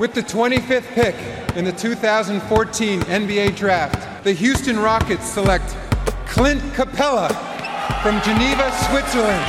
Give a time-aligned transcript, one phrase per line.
[0.00, 1.14] With the 25th pick
[1.58, 5.76] in the 2014 NBA Draft, the Houston Rockets select
[6.24, 7.28] Clint Capella
[8.02, 9.44] from Geneva, Switzerland.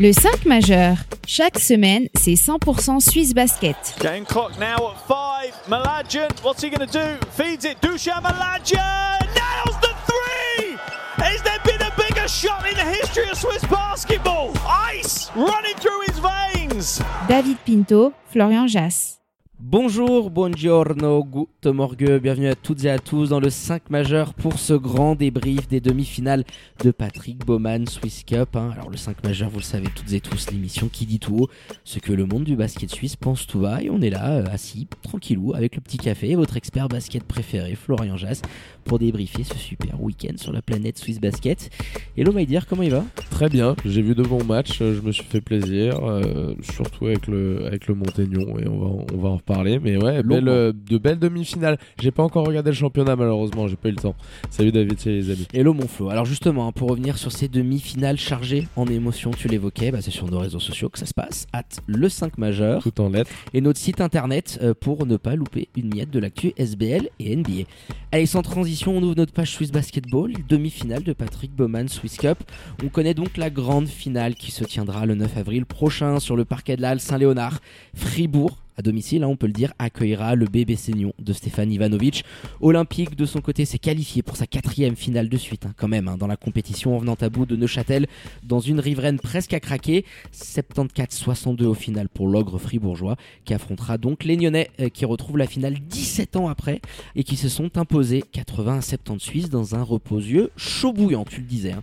[0.00, 0.96] Le 5 majeur.
[1.26, 3.76] Chaque semaine, c'est 100% Suisse Basket.
[4.00, 5.68] Game clock now at 5.
[5.68, 7.26] Malajan, what's he going to do?
[7.32, 7.78] Feeds it.
[7.82, 10.78] Dushan Malajan nails the three!
[11.16, 14.54] Has there been a bigger shot in the history of Swiss basketball?
[14.66, 17.02] Ice running through his veins.
[17.28, 19.15] David Pinto, Florian Jass.
[19.58, 24.58] Bonjour, buongiorno, good morgue, bienvenue à toutes et à tous dans le 5 majeur pour
[24.58, 26.44] ce grand débrief des demi-finales
[26.84, 28.54] de Patrick Bowman Swiss Cup.
[28.54, 28.70] hein.
[28.74, 31.48] Alors le 5 majeur, vous le savez toutes et tous, l'émission qui dit tout haut
[31.84, 34.44] ce que le monde du basket suisse pense tout bas et on est là, euh,
[34.52, 38.42] assis, tranquillou, avec le petit café et votre expert basket préféré, Florian Jass,
[38.86, 41.70] pour débriefer ce super week-end sur la planète Swiss Basket.
[42.16, 43.04] Hello Maïdir, comment il va?
[43.30, 47.26] Très bien, j'ai vu de bons matchs, je me suis fait plaisir, euh, surtout avec
[47.26, 49.78] le, avec le Montaignon, et on va, on va en reparler.
[49.78, 50.50] Mais ouais, belle, Longuement.
[50.52, 51.78] euh, de belles demi-finales.
[52.00, 54.14] J'ai pas encore regardé le championnat, malheureusement, j'ai pas eu le temps.
[54.50, 55.46] Salut David, c'est les amis.
[55.52, 56.08] Hello mon Flo.
[56.08, 60.10] Alors justement, hein, pour revenir sur ces demi-finales chargées en émotions, tu l'évoquais, bah, c'est
[60.12, 62.82] sur nos réseaux sociaux que ça se passe, at le 5 majeur.
[62.82, 63.30] Tout en lettres.
[63.52, 67.34] et notre site internet euh, pour ne pas louper une miette de l'actu SBL et
[67.36, 67.64] NBA.
[68.12, 72.38] Allez, sans transition, on ouvre notre page Swiss Basketball, demi-finale de Patrick Bowman Swiss Cup.
[72.84, 76.44] On connaît donc la grande finale qui se tiendra le 9 avril prochain sur le
[76.44, 77.60] parquet de la Saint-Léonard.
[77.94, 82.24] Fribourg, à domicile, hein, on peut le dire, accueillera le bébé Seignon de Stéphane Ivanovic.
[82.60, 86.08] Olympique, de son côté, s'est qualifié pour sa quatrième finale de suite, hein, quand même,
[86.08, 88.06] hein, dans la compétition en venant à bout de Neuchâtel,
[88.42, 90.04] dans une riveraine presque à craquer.
[90.32, 95.46] 74-62 au final pour l'ogre fribourgeois, qui affrontera donc les Nyonnais, euh, qui retrouvent la
[95.46, 96.80] finale 17 ans après,
[97.14, 101.40] et qui se sont imposés 80 à 70 Suisses dans un reposieux chaud bouillant, tu
[101.40, 101.72] le disais.
[101.72, 101.82] hein.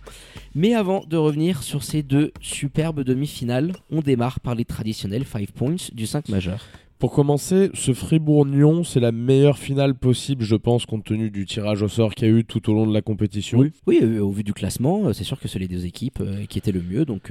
[0.54, 5.50] Mais avant de revenir sur ces deux superbes demi-finales, on démarre par les traditionnels 5
[5.50, 6.64] points du 5 majeur.
[7.04, 11.82] Pour commencer, ce Fribourg-Nyon, c'est la meilleure finale possible, je pense, compte tenu du tirage
[11.82, 13.58] au sort qu'il y a eu tout au long de la compétition.
[13.86, 16.46] Oui, euh, au vu du classement, euh, c'est sûr que c'est les deux équipes euh,
[16.46, 17.30] qui étaient le mieux, donc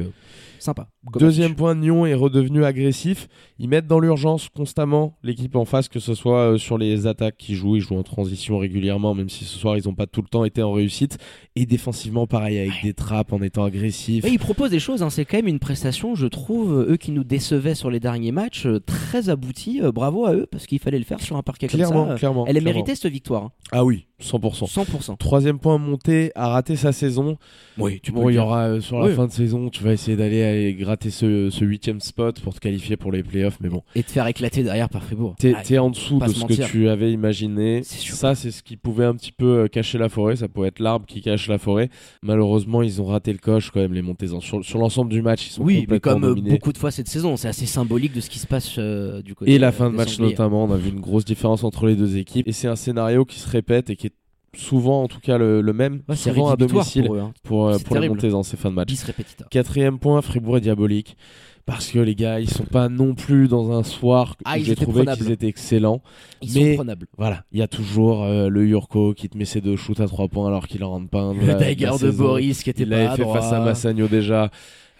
[0.59, 0.89] sympa.
[1.17, 3.27] Deuxième point, Nyon est redevenu agressif.
[3.57, 7.55] Ils mettent dans l'urgence constamment l'équipe en face, que ce soit sur les attaques qu'ils
[7.55, 7.75] jouent.
[7.75, 10.45] Ils jouent en transition régulièrement, même si ce soir ils n'ont pas tout le temps
[10.45, 11.17] été en réussite.
[11.55, 14.23] Et défensivement, pareil, avec des trappes en étant agressifs.
[14.23, 17.11] Oui, ils proposent des choses, hein, c'est quand même une prestation, je trouve, eux qui
[17.11, 19.62] nous décevaient sur les derniers matchs, très aboutie.
[19.81, 22.13] Euh, bravo à eux, parce qu'il fallait le faire sur un parquet Clairement, comme ça.
[22.13, 22.45] euh, clairement.
[22.47, 23.51] Elle est méritée cette victoire, hein.
[23.71, 24.65] Ah oui, 100%.
[24.71, 25.17] 100%.
[25.17, 27.37] Troisième point monté, a raté sa saison.
[27.77, 29.13] Oui, tu Bon, il y aura euh, sur la Oui.
[29.15, 32.59] fin de saison, tu vas essayer d'aller aller gratter ce, ce huitième spot pour te
[32.59, 35.35] qualifier pour les playoffs, mais bon, Et te faire éclater derrière par Fribourg.
[35.37, 37.81] t'es Ah, en dessous de ce que tu avais imaginé.
[37.83, 38.15] C'est sûr.
[38.15, 40.35] Ça, c'est ce qui pouvait un petit peu euh, cacher la forêt.
[40.35, 41.89] Ça pouvait être l'arbre qui cache la forêt.
[42.21, 44.27] Malheureusement, ils ont raté le coche quand même les montées.
[44.39, 46.51] Sur, sur l'ensemble du match, ils sont Oui, mais comme euh, dominés.
[46.51, 49.35] beaucoup de fois cette saison, c'est assez symbolique de ce qui se passe euh, du
[49.35, 51.95] côté Et la fin de match notamment, on a vu une grosse différence entre les
[51.95, 52.47] deux équipes.
[52.47, 54.12] Et c'est un scénario qui se répète et qui est
[54.55, 57.19] souvent, en tout cas, le, le même, Ouais, souvent à domicile pour eux.
[57.19, 57.33] hein.
[57.43, 58.87] pour, euh, pour les montées dans ces fins de match.
[58.87, 59.45] 10 répétita.
[59.49, 61.17] Quatrième point, Fribourg est diabolique.
[61.65, 65.05] Parce que les gars, ils sont pas non plus dans un soir Ah, j'ai trouvé
[65.05, 66.01] qu'ils étaient excellents.
[66.41, 67.07] Ils Mais- sont prenables.
[67.17, 70.07] Voilà, il y a toujours euh, le Yurko qui te met ses deux shoots à
[70.07, 71.33] trois points alors qu'il en rentre pas un.
[71.33, 72.11] Le dagger de.
[72.11, 73.39] Boris qui était Il pas l'avait à fait droit.
[73.39, 74.51] face à Massagno déjà.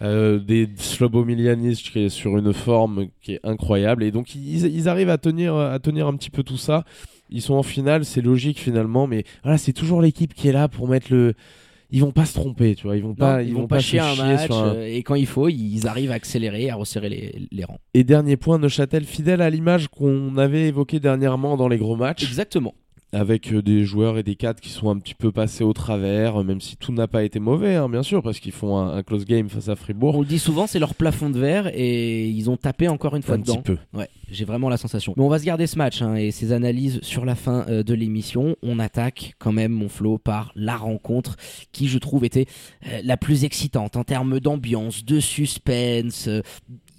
[0.02, 4.66] Euh, des Slobo Miljanic qui est sur une forme qui est incroyable et donc ils,
[4.66, 6.84] ils arrivent à tenir à tenir un petit peu tout ça
[7.34, 10.68] ils sont en finale c'est logique finalement mais voilà c'est toujours l'équipe qui est là
[10.68, 11.34] pour mettre le
[11.90, 14.00] ils vont pas se tromper tu vois ils vont Non, pas ils, vont pas chier
[14.00, 17.08] un chier match un- euh, et quand il faut, ils arrivent à accélérer, à resserrer
[17.08, 17.78] les, les rangs.
[17.92, 22.24] et dernier point Neuchâtel fidèle à l'image qu'on avait évoqué dernièrement dans les gros matchs
[22.24, 22.74] Exactement.
[23.14, 26.40] Avec euh, des joueurs et des cadres qui sont un petit peu passés au travers,
[26.40, 28.96] euh, même si tout n'a pas été mauvais, hein, bien sûr, parce qu'ils font un,
[28.96, 30.16] un close game face à Fribourg.
[30.16, 33.22] On le dit souvent, c'est leur plafond de verre et ils ont tapé encore une
[33.22, 33.56] fois un dedans.
[33.56, 33.78] petit peu.
[33.98, 35.14] Ouais, j'ai vraiment la sensation.
[35.16, 37.82] Mais on va se garder ce match hein, et ses analyses sur la fin euh,
[37.82, 38.56] de l'émission.
[38.62, 41.36] On attaque quand même, mon flow, par la rencontre
[41.72, 42.46] qui, je trouve, était
[42.86, 46.28] euh, la plus excitante en termes d'ambiance, de suspense.
[46.28, 46.42] euh,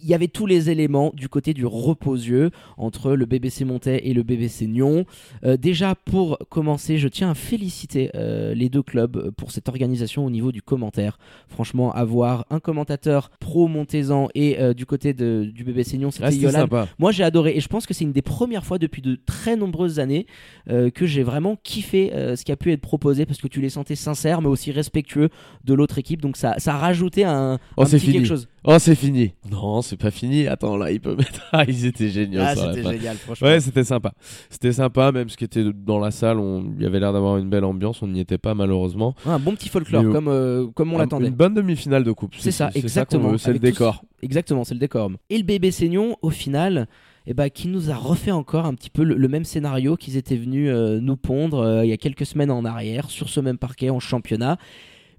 [0.06, 4.14] il y avait tous les éléments du côté du reposieux entre le BBC Montais et
[4.14, 5.04] le BBC Nyon.
[5.44, 10.24] Euh, déjà, pour commencer, je tiens à féliciter euh, les deux clubs pour cette organisation
[10.24, 11.18] au niveau du commentaire.
[11.48, 16.28] Franchement, avoir un commentateur pro Montaisan et euh, du côté de- du BBC Nyon, c'était
[16.46, 16.88] Ah, sympa.
[17.00, 19.56] Moi, j'ai adoré et je pense que c'est une des premières fois depuis de très
[19.56, 20.28] nombreuses années
[20.70, 23.60] euh, que j'ai vraiment kiffé euh, ce qui a pu être proposé parce que tu
[23.60, 25.30] les sentais sincères mais aussi respectueux
[25.64, 26.22] de l'autre équipe.
[26.22, 28.14] Donc ça, ça a rajouté un, Oh, un petit fini.
[28.18, 28.48] quelque chose.
[28.68, 29.32] Oh, c'est fini.
[29.52, 30.48] Non, c'est pas fini.
[30.48, 31.42] Attends, là, il peut mettre.
[31.52, 32.42] Ah, ils étaient géniaux.
[32.44, 33.48] Ah, c'était génial, franchement.
[33.48, 34.14] Ouais, c'était sympa.
[34.50, 36.74] C'était sympa, même ce qui était dans la salle, on...
[36.78, 38.02] il y avait l'air d'avoir une belle ambiance.
[38.02, 39.14] On n'y était pas, malheureusement.
[39.26, 41.28] Un bon petit folklore Mais, comme, euh, comme on Un- l'attendait.
[41.28, 42.34] Une bonne demi-finale de coupe.
[42.38, 43.38] C'est ça, exactement.
[43.38, 44.04] C'est le décor.
[44.22, 45.12] Exactement, c'est le décor.
[45.30, 46.88] Et le bébé Seignon, au final,
[47.28, 50.18] et bah, qui nous a refait encore un petit peu le, le même scénario qu'ils
[50.18, 53.40] étaient venus euh, nous pondre euh, il y a quelques semaines en arrière sur ce
[53.40, 54.58] même parquet en championnat.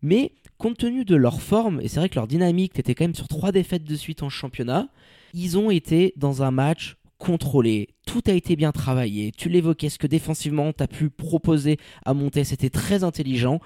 [0.02, 3.14] Mais compte tenu de leur forme, et c'est vrai que leur dynamique était quand même
[3.14, 4.88] sur trois défaites de suite en championnat,
[5.34, 9.98] ils ont été dans un match contrôlé, tout a été bien travaillé, tu l'évoquais, ce
[9.98, 13.60] que défensivement tu as pu proposer à monter, c'était très intelligent.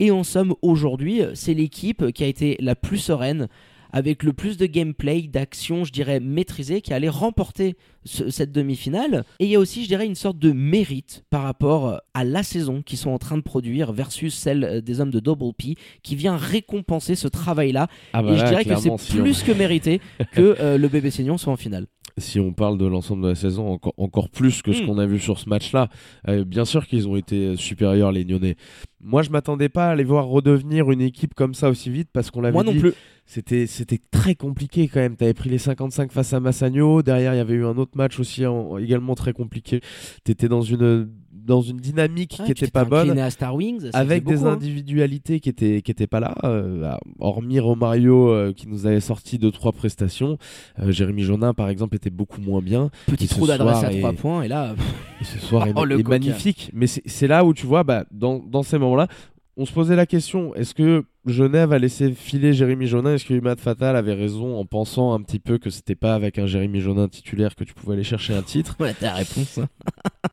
[0.00, 3.48] Et en somme, aujourd'hui, c'est l'équipe qui a été la plus sereine,
[3.92, 9.24] avec le plus de gameplay, d'action, je dirais, maîtrisée, qui allait remporter ce- cette demi-finale.
[9.40, 12.42] Et il y a aussi, je dirais, une sorte de mérite par rapport à la
[12.42, 16.16] saison qu'ils sont en train de produire versus celle des hommes de Double P, qui
[16.16, 17.88] vient récompenser ce travail-là.
[18.12, 20.00] Ah bah et je dirais que c'est on- plus que mérité
[20.32, 21.86] que euh, le bébé Seignon soit en finale.
[22.16, 24.86] si on parle de l'ensemble de la saison, encore, encore plus que ce Mm.
[24.86, 25.88] qu'on a vu sur ce match-là,
[26.28, 28.56] euh, bien sûr qu'ils ont été supérieurs, les Nyonnais.
[29.00, 32.32] Moi, je m'attendais pas à les voir redevenir une équipe comme ça aussi vite parce
[32.32, 32.92] qu'on l'avait Moi non dit, plus.
[33.30, 35.14] C'était, c'était très compliqué quand même.
[35.14, 37.02] Tu avais pris les 55 face à Massagno.
[37.02, 39.82] Derrière, il y avait eu un autre match aussi en- également très compliqué.
[40.24, 43.18] Tu étais dans une, dans une dynamique Ouais, qui était pas bonne.
[43.18, 44.52] à Star Wings, avec des hein.
[44.54, 49.38] individualités qui étaient qui étaient pas là euh, hormis Romario euh, qui nous avait sorti
[49.38, 50.38] deux trois prestations
[50.78, 54.12] euh, Jérémy Jonin par exemple était beaucoup moins bien Petit Et trou d'adresse à 3
[54.14, 54.74] points, et là,
[55.20, 56.08] et ce soir est, Oh, le est coquin.
[56.18, 59.08] magnifique mais c'est c'est là où tu vois bah, dans, dans ces moments là
[59.56, 63.34] on se posait la question est-ce que Genève a laissé filer Jérémy Jonin Est-ce que
[63.34, 66.80] Imad Fatal avait raison en pensant un petit peu que c'était pas avec un Jérémy
[66.80, 68.74] Jonin titulaire que tu pouvais aller chercher un titre?
[68.78, 69.58] Voilà ta réponse.
[69.58, 69.68] hein.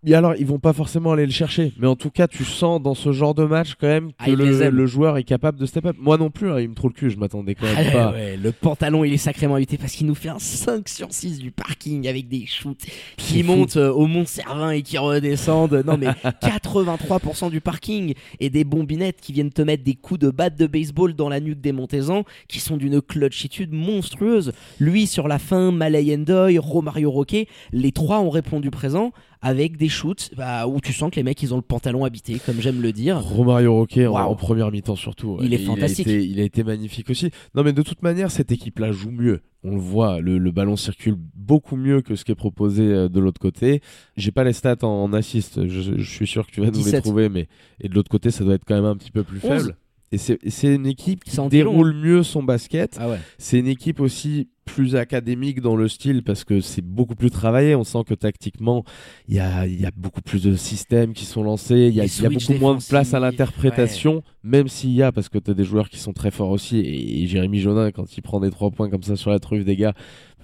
[0.05, 2.81] Et alors, ils vont pas forcément aller le chercher, mais en tout cas, tu sens
[2.81, 5.65] dans ce genre de match quand même que Ah, les le, joueur est capable de
[5.65, 5.95] step up.
[5.99, 8.11] Moi non plus, hein, il me trouve le cul, je m'attendais quand même Ah, pas.
[8.11, 11.39] ouais, le pantalon il est sacrément évité parce qu'il nous fait un 5 sur 6
[11.39, 12.85] du parking avec des shoots
[13.17, 15.83] qui montent euh, au Mont Cervin et qui redescendent.
[15.85, 16.07] Non mais
[16.41, 20.67] 83% du parking et des bombinettes qui viennent te mettre des coups de batte de
[20.67, 20.84] baseball
[21.15, 24.51] dans la nuque des Montezans qui sont d'une clutchitude monstrueuse.
[24.79, 29.11] Lui sur la fin, Malay Endoy, Romario Roquet, les trois ont répondu présent
[29.41, 32.39] avec des shoots bah, où tu sens que les mecs ils ont le pantalon habité
[32.43, 33.19] comme j'aime le dire.
[33.21, 35.37] Romario Roquet en, première mi-temps surtout.
[35.41, 36.07] Il est fantastique.
[36.07, 37.29] A été, il a été magnifique aussi.
[37.53, 39.41] Non mais de toute manière, cette équipe-là joue mieux.
[39.63, 43.09] On le voit, le, le ballon circule beaucoup mieux que ce qui est proposé euh,
[43.09, 43.81] de l'autre côté.
[44.15, 46.77] J'ai pas les stats en, en assist, je, je suis sûr que tu vas nous
[46.77, 47.03] les 17.
[47.03, 47.47] trouver, mais
[47.79, 49.49] et de l'autre côté, ça doit être quand même un petit peu plus 11.
[49.49, 49.77] faible.
[50.11, 52.95] Et c'est une équipe qui déroule mieux son basket.
[52.99, 53.19] Ah ouais.
[53.37, 57.75] C'est une équipe aussi plus académique dans le style parce que c'est beaucoup plus travaillé.
[57.75, 58.83] On sent que tactiquement,
[59.27, 61.87] il y a, y a beaucoup plus de systèmes qui sont lancés.
[61.89, 65.29] Il y a, y beaucoup moins de place à l'interprétation, même s'il y a, parce
[65.29, 66.79] que tu as des joueurs qui sont très forts aussi.
[66.79, 69.63] Et, et Jérémy Jonin, quand il prend des trois points comme ça sur la truffe
[69.63, 69.93] des gars,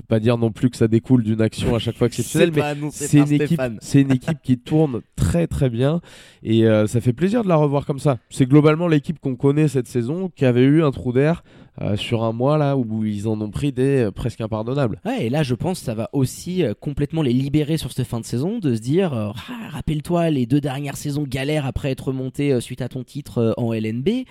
[0.01, 2.51] peut pas dire non plus que ça découle d'une action à chaque fois exceptionnelle.
[2.55, 6.01] Mais c'est une équipe, c'est une équipe qui tourne très très bien
[6.43, 8.17] et euh, ça fait plaisir de la revoir comme ça.
[8.29, 11.43] C'est globalement l'équipe qu'on connaît cette saison qui avait eu un trou d'air
[11.79, 14.99] euh, sur un mois là où ils en ont pris des euh, presque impardonnables.
[15.05, 18.07] Ouais, et là, je pense que ça va aussi euh, complètement les libérer sur cette
[18.07, 22.11] fin de saison, de se dire, Ah, rappelle-toi les deux dernières saisons galères après être
[22.11, 24.25] monté suite à ton titre en LNB.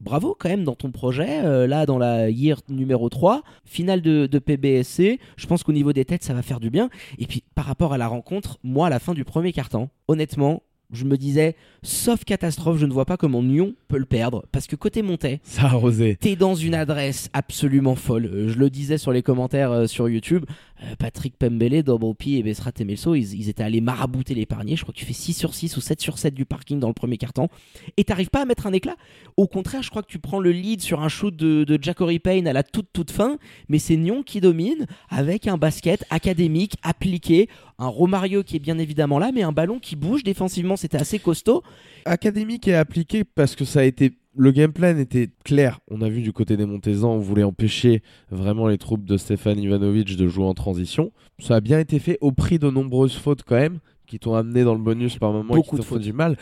[0.00, 4.38] Bravo quand même dans ton projet, là dans la year numéro 3, finale de, de
[4.38, 6.90] PBSC, je pense qu'au niveau des têtes ça va faire du bien.
[7.18, 10.62] Et puis par rapport à la rencontre, moi à la fin du premier carton, honnêtement,
[10.92, 14.44] je me disais, sauf catastrophe, je ne vois pas comment Nyon peut le perdre.
[14.52, 16.16] Parce que côté Montais, Ça a arrosé.
[16.20, 18.26] T'es dans une adresse absolument folle.
[18.26, 20.44] Euh, Je le disais sur les commentaires euh, sur YouTube.
[20.82, 21.82] Euh, Patrick Pembele,
[22.18, 24.76] P et Bessrat Temelso, ils, étaient allés marabouter parniers.
[24.76, 26.88] Je crois que tu fais 6 sur 6 ou 7 sur 7 du parking dans
[26.88, 27.48] le premier carton.
[27.96, 28.96] Et t'arrives pas à mettre un éclat.
[29.36, 32.18] Au contraire, je crois que tu prends le lead sur un shoot de, de Jackory
[32.18, 33.38] Payne à la toute toute fin.
[33.68, 37.48] Mais c'est Nyon qui domine avec un basket académique, appliqué.
[37.78, 40.76] Un Romario qui est bien évidemment là, mais un ballon qui bouge défensivement.
[40.76, 41.62] C'était assez costaud.
[42.04, 45.80] Académique et appliqué parce que ça a été le game plan était clair.
[45.90, 49.58] On a vu du côté des Montezans, on voulait empêcher vraiment les troupes de Stéphane
[49.58, 51.12] Ivanovic de jouer en transition.
[51.38, 54.62] Ça a bien été fait au prix de nombreuses fautes quand même, qui t'ont amené
[54.64, 55.98] dans le bonus par moment Beaucoup et de qui t'ont fautes.
[56.02, 56.36] fait du mal.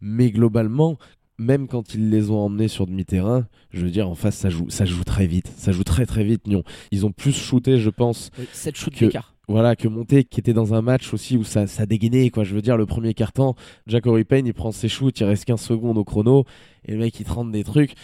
[0.00, 0.98] Mais globalement,
[1.38, 4.68] même quand ils les ont emmenés sur demi-terrain, je veux dire, en face, ça joue,
[4.70, 5.52] ça joue très vite.
[5.56, 6.62] Ça joue très très vite, Nyon.
[6.92, 9.34] Ils ont plus shooté, je pense, 7 shoots Que- d'écart.
[9.48, 12.44] Voilà, que Monté, qui était dans un match aussi où ça, ça dégainait, quoi.
[12.44, 13.54] Je veux dire, le premier carton,
[13.86, 16.44] Jack Payne, il prend ses shoots, il reste 15 secondes au chrono,
[16.84, 17.94] et le mec, il te des trucs.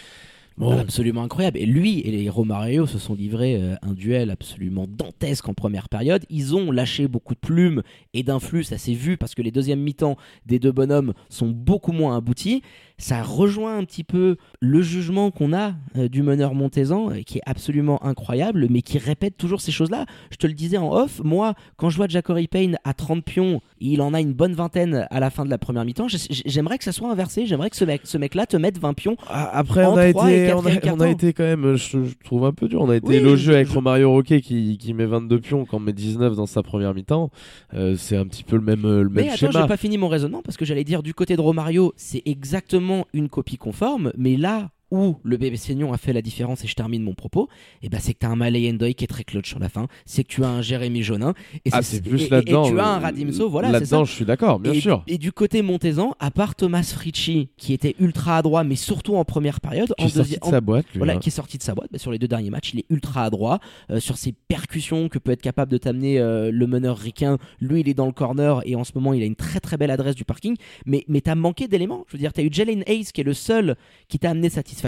[0.57, 1.57] Bon, Absolument incroyable.
[1.57, 5.89] Et lui et les Romario se sont livrés euh, un duel absolument dantesque en première
[5.89, 6.25] période.
[6.29, 7.83] Ils ont lâché beaucoup de plumes
[8.13, 11.91] et d'influx, ça s'est vu parce que les deuxièmes mi-temps des deux bonhommes sont beaucoup
[11.91, 12.61] moins aboutis.
[12.97, 17.39] Ça rejoint un petit peu le jugement qu'on a euh, du meneur Montezan, euh, qui
[17.39, 20.05] est absolument incroyable, mais qui répète toujours ces choses-là.
[20.31, 23.61] Je te le disais en off, moi, quand je vois Jacory Payne à 30 pions,
[23.79, 26.83] il en a une bonne vingtaine à la fin de la première mi-temps, j'aimerais que
[26.85, 29.17] ça soit inversé, j'aimerais que ce mec- ce mec-là te mette 20 pions.
[29.27, 30.17] Ah, Après, on a, été,
[30.53, 32.81] on, a, on été quand même, je, je trouve un peu dur.
[32.81, 35.79] On a été Oui, élogieux avec je- Romario Roquet qui, qui met 22 pions quand
[35.79, 37.29] met 19 dans sa première mi-temps.
[37.73, 39.61] Euh, c'est un petit peu le même, le Mais même attends, schéma.
[39.61, 42.84] j'ai pas fini mon raisonnement parce que j'allais dire du côté de Romario, c'est exactement
[43.13, 46.75] une copie conforme, mais là où le bébé Seignon a fait la différence et je
[46.75, 47.47] termine mon propos,
[47.81, 49.69] et ben c'est que tu as un Malay Endoy qui est très clutch sur la
[49.69, 51.33] fin, c'est que tu as un Jérémy Jonin
[51.65, 52.65] et Ah, c'est plus et- et- là-dedans.
[52.65, 53.71] et tu as un le- Radimso, voilà.
[53.71, 55.03] Là-dedans, je suis d'accord, bien sûr.
[55.07, 59.25] Et du côté Montezan, à part Thomas Fritchi qui était ultra adroit, mais surtout en
[59.25, 60.97] première période, Qui en est sorti deuxième, de sa boîte, lui.
[60.99, 61.19] voilà, hein.
[61.19, 61.89] qui est sorti de sa boîte.
[61.91, 63.59] Bah, sur les deux derniers matchs, il est ultra adroit
[63.91, 67.37] euh, sur ses percussions que peut être capable de t'amener euh, le meneur ricain.
[67.59, 69.77] Lui, il est dans le corner et en ce moment, il a une très très
[69.77, 70.55] belle adresse du parking.
[70.85, 72.05] Mais, mais t'as manqué d'éléments.
[72.07, 73.75] Je veux dire, t'as eu Jalen Hayes qui est le seul
[74.07, 74.84] qui t'a amené satisfaction.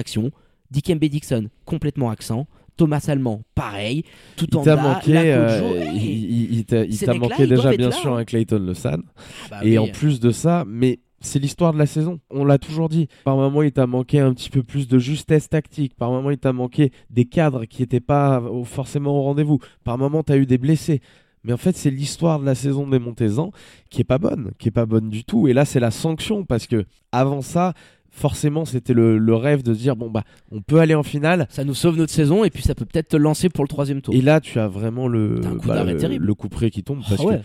[0.71, 2.47] Dikembe Dixon, complètement accent.
[2.75, 4.03] Thomas Allemand, pareil.
[4.35, 7.91] Tout Il en t'a bas, manqué, euh, il, il- t'a il manqué déjà bien là,
[7.95, 8.17] sûr hein.
[8.19, 9.01] un Clayton Le San.
[9.49, 9.77] Bah Et oui.
[9.79, 12.19] en plus de ça, mais c'est l'histoire de la saison.
[12.29, 13.07] On l'a toujours dit.
[13.23, 15.95] Par moment, il t'a manqué un petit peu plus de justesse tactique.
[15.95, 19.57] Par moment, il t'a manqué des cadres qui n'étaient pas forcément au rendez-vous.
[19.83, 21.01] Par moment, tu as eu des blessés.
[21.43, 23.51] Mais en fait, c'est l'histoire de la saison des Montezans
[23.89, 25.47] qui est pas bonne, qui est pas bonne du tout.
[25.47, 27.73] Et là, c'est la sanction parce que avant ça,
[28.17, 31.47] forcément, c'était le, le rêve de se dire bon bah, on peut aller en finale.
[31.49, 34.01] Ça nous sauve notre saison et puis ça peut peut-être te lancer pour le troisième
[34.01, 34.13] tour.
[34.13, 37.21] Et là, tu as vraiment le, coup bah, le, le coup près qui tombe parce
[37.21, 37.37] Ah ouais.
[37.37, 37.41] que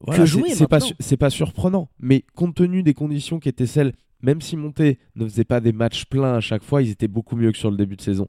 [0.00, 1.88] voilà, c'est- pas, c'est pas surprenant.
[2.00, 3.92] Mais compte tenu des conditions qui étaient celles,
[4.22, 7.36] même si Monté ne faisait pas des matchs pleins à chaque fois, ils étaient beaucoup
[7.36, 8.28] mieux que sur le début de saison.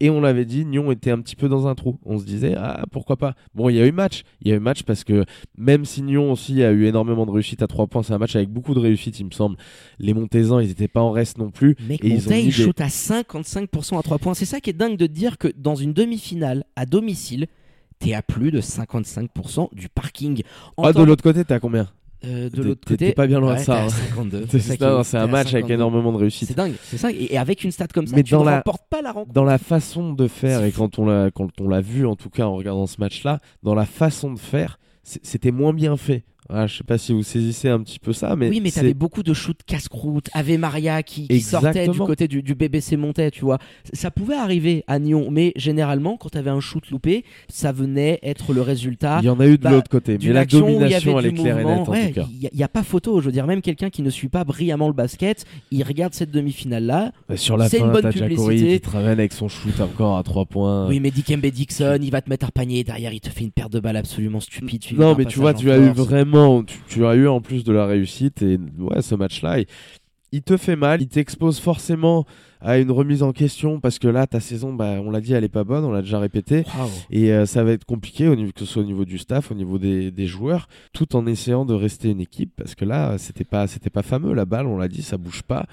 [0.00, 1.98] Et on l'avait dit, Nyon était un petit peu dans un trou.
[2.04, 3.34] On se disait, ah pourquoi pas.
[3.54, 4.24] Bon, il y a eu match.
[4.42, 5.24] Il y a eu match parce que
[5.56, 8.36] même si Nyon aussi a eu énormément de réussite à 3 points, c'est un match
[8.36, 9.56] avec beaucoup de réussite, il me semble.
[9.98, 11.76] Les Montésans, ils n'étaient pas en reste non plus.
[11.88, 14.34] Mec, Et ils ont Monteil mis des- shoot à 55% à 3 points.
[14.34, 17.46] C'est ça qui est dingue de te dire que dans une demi-finale à domicile,
[17.98, 20.42] t'es à plus de 55% du parking.
[20.76, 21.88] En Ah, de l'autre côté, t'as combien?
[22.26, 23.88] Euh, de l'autre côté, pas bien loin de ça, hein.
[23.88, 24.46] 52.
[24.58, 25.74] C'est un match avec 52.
[25.74, 26.48] énormément de réussite.
[26.48, 27.10] C'est dingue, c'est ça.
[27.10, 29.12] Et et avec une stat comme ça, Mais tu dans ne la- remportes pas la
[29.12, 29.32] rencontre.
[29.32, 32.30] dans la façon de faire et quand on l'a quand on l'a vu en tout
[32.30, 36.24] cas en regardant ce match-là, dans la façon de faire, c'était moins bien fait.
[36.48, 38.94] Ah, je sais pas si vous saisissez un petit peu ça, mais oui, mais t'avais
[38.94, 40.28] beaucoup de shoots casse-croûte.
[40.32, 43.58] Ave Maria qui, qui sortait du côté du, du BBC montait, tu vois.
[43.92, 48.52] Ça pouvait arriver à Nyon, mais généralement, quand t'avais un shoot loupé, ça venait être
[48.52, 48.86] le résultat
[49.20, 51.58] il y en a eu de bah, l'autre côté, mais la domination elle est claire
[51.58, 52.28] et nette en Ouais, tout cas.
[52.30, 53.20] Il n'y a, pas photo.
[53.20, 56.30] Je veux dire, même quelqu'un qui ne suit pas brillamment le basket, il regarde cette
[56.30, 57.12] demi-finale-là.
[57.28, 60.46] Bah, Sur la fin, bonne t'as qui te ramène avec son shoot encore à 3
[60.46, 60.88] points.
[60.88, 62.84] Oui, mais Dikembe Dixon, il va te mettre un panier.
[62.84, 64.84] Derrière, il te fait une paire de balles absolument stupide.
[64.96, 65.90] Non, mais tu vois, tu en as eu
[66.66, 69.66] tu, tu as eu en plus de la réussite et ouais, ce match-là, il,
[70.32, 72.26] il te fait mal, il t'expose forcément
[72.60, 75.44] à une remise en question parce que là, ta saison, bah, on l'a dit, elle
[75.44, 76.64] est pas bonne, on l'a déjà répété.
[77.10, 79.50] Et euh, ça va être compliqué, au niveau, que ce soit au niveau du staff,
[79.50, 83.18] au niveau des, des joueurs, tout en essayant de rester une équipe, parce que là,
[83.18, 85.66] c'était pas, c'était pas fameux, la balle, on l'a dit, ça bouge pas.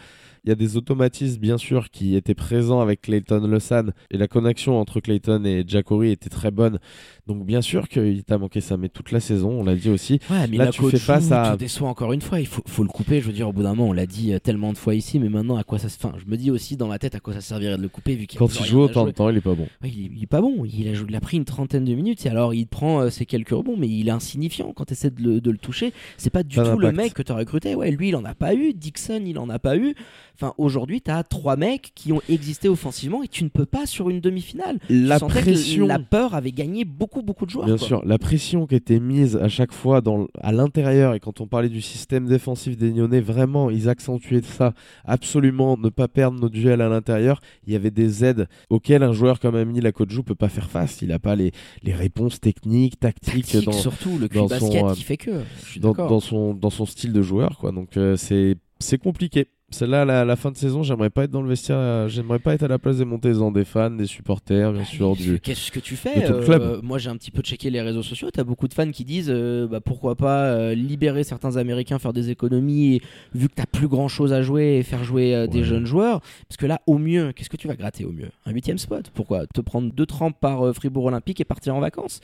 [0.46, 4.28] Il y a des automatismes, bien sûr, qui étaient présents avec Clayton Lesan, et la
[4.28, 6.80] connexion entre Clayton et Jacory était très bonne.
[7.28, 10.20] Donc, bien sûr qu'il t'a manqué ça, mais toute la saison, on l'a dit aussi.
[10.30, 12.42] Ouais, mais Là, tu fais face à- te déçoit encore une fois.
[12.42, 13.22] Il faut, faut le couper.
[13.22, 15.18] Je veux dire, au bout d'un moment, on l'a dit euh, tellement de fois ici,
[15.18, 15.96] mais maintenant, à quoi ça se.
[15.96, 18.16] Enfin, je me dis aussi dans ma tête à quoi ça servirait de le couper
[18.16, 19.68] vu qu'il y a Quand il joue autant de temps, il est pas bon.
[19.82, 20.66] Ouais, il, il est pas bon.
[20.66, 23.26] Il a, il a pris une trentaine de minutes et alors il prend euh, ses
[23.26, 25.94] quelques rebonds, mais il est insignifiant quand tu essaies de le, de le toucher.
[26.18, 27.76] C'est pas du Pas tout le mec que tu as recruté.
[27.76, 28.74] Ouais, lui, il en a pas eu.
[28.74, 29.96] Dixon, il en a pas eu.
[30.36, 33.86] Enfin, aujourd'hui, tu as trois mecs qui ont existé offensivement et tu ne peux pas
[33.86, 34.80] sur une demi-finale.
[34.90, 35.88] La Tu sentais que pression.
[35.88, 37.66] la peur avait gagné beaucoup, beaucoup de joueurs.
[37.66, 37.88] Bien quoi.
[37.88, 41.48] sûr, la pression qui était mise à chaque fois dans, à l'intérieur et quand on
[41.48, 44.74] parlait du système défensif des Nyonnais, vraiment, ils accentuaient ça.
[45.06, 47.40] Absolument, ne pas perdre nos duels à l'intérieur.
[47.68, 51.02] Il y avait des aides auxquelles un joueur comme Ami Lakodjou peut pas faire face.
[51.02, 51.52] Il n'a pas les,
[51.84, 55.18] les réponses techniques, tactiques Tactique, dans, surtout le dans cul son, basket euh, qui fait
[55.18, 55.44] que.
[55.64, 57.58] Je suis dans, son, dans son style de joueur.
[57.58, 57.72] Quoi.
[57.72, 59.48] Donc euh, c'est c'est compliqué.
[59.74, 62.54] Celle-là, la, la fin de saison, j'aimerais pas être dans le vestiaire, euh, j'aimerais pas
[62.54, 65.16] être à la place des Montezans, des fans, des supporters, bien sûr.
[65.16, 65.40] Du...
[65.40, 66.80] Qu'est-ce que tu fais euh, club.
[66.84, 68.30] Moi, j'ai un petit peu checké les réseaux sociaux.
[68.32, 72.30] T'as beaucoup de fans qui disent euh, bah, pourquoi pas libérer certains Américains, faire des
[72.30, 73.02] économies, et,
[73.34, 76.22] vu que t'as plus grand chose à jouer et faire jouer des jeunes joueurs.
[76.48, 78.30] Parce que là, au mieux, qu'est-ce que tu vas gratter au mieux?
[78.46, 79.48] Un huitième spot Pourquoi?
[79.48, 82.22] Te prendre deux trempes par Fribourg Olympique et partir en vacances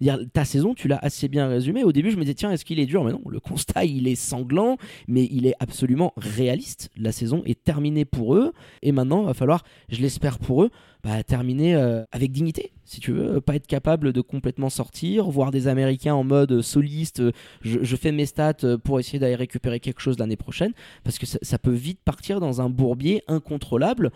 [0.00, 1.84] Dire, ta saison, tu l'as assez bien résumé.
[1.84, 3.04] Au début, je me disais, tiens, est-ce qu'il est dur?
[3.04, 4.76] Mais non, le constat, il est sanglant,
[5.08, 6.90] mais il est absolument réaliste.
[6.96, 8.52] La saison est terminée pour eux,
[8.82, 10.70] et maintenant, il va falloir, je l'espère pour eux,
[11.02, 15.50] bah, terminer euh, avec dignité, si tu veux, pas être capable de complètement sortir, voir
[15.50, 17.22] des Américains en mode soliste,
[17.62, 20.72] je, fais mes stats euh, pour essayer d'aller récupérer quelque chose l'année prochaine,
[21.04, 24.10] parce que ça peut vite partir dans un bourbier incontrôlable.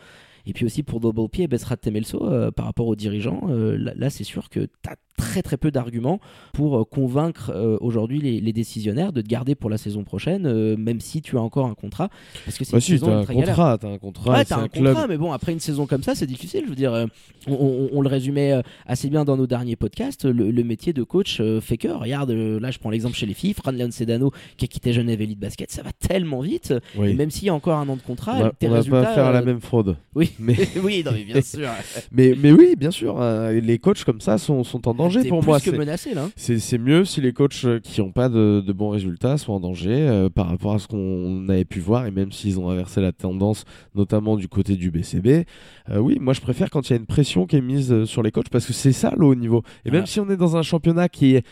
[0.47, 3.77] Et puis aussi pour Double P et Besrat Temelso, euh, par rapport aux dirigeants, euh,
[3.79, 6.19] là, là, c'est sûr que tu as très très peu d'arguments
[6.53, 10.75] pour euh, convaincre euh, aujourd'hui les, les décisionnaires de te garder pour la saison prochaine,
[10.77, 12.09] même si tu as encore un contrat.
[12.45, 14.33] Parce que c'est Bah si, t'as un contrat, t'as un contrat.
[14.39, 14.87] Ouais, c'est un, club.
[14.93, 16.63] contrat, mais bon, après une saison comme ça, c'est difficile.
[16.65, 17.07] Je veux dire,
[17.47, 20.25] on, on- on le résumait assez bien dans nos derniers podcasts.
[20.25, 23.55] Le, le métier de coach fait que, regarde, là, je prends l'exemple chez les filles,
[23.55, 26.75] Fran Leon Sedano qui a quitté Genève Elite Basket, ça va tellement vite.
[26.97, 27.11] Oui.
[27.11, 28.77] Et même s'il y a encore un an de contrat, on va, tes on va
[28.79, 29.03] résultats.
[29.03, 29.97] pas faire la même fraude.
[30.15, 31.69] Oui, Mais, oui, non, mais bien sûr.
[32.13, 35.41] mais, mais oui, bien sûr, hein, les coachs comme ça sont, sont en danger pour
[35.41, 35.59] plus moi.
[35.61, 36.25] C'est- menacé là.
[36.25, 36.31] hein.
[36.37, 39.53] C'est c'est mieux si les coachs euh, qui n'ont pas de, de bons résultats sont
[39.53, 42.71] en danger euh, par rapport à ce qu'on avait pu voir et même s'ils ont
[42.71, 43.65] inversé la tendance,
[43.95, 45.45] notamment du côté du BCB.
[45.91, 48.05] euh, oui, moi je préfère quand il y a une pression qui est mise euh,
[48.07, 49.63] sur les coachs parce que c'est ça le haut niveau.
[49.85, 51.45] Et même si on est dans un championnat qui est